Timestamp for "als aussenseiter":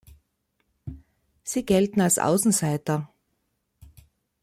2.01-3.07